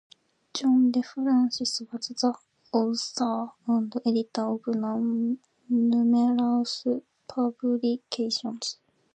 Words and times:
John 0.55 0.91
DeFrancis 0.91 1.79
was 1.91 2.07
the 2.07 2.35
author 3.13 3.51
and 3.67 3.93
editor 4.03 4.47
of 4.47 4.65
numerous 5.69 6.87
publications. 7.27 8.79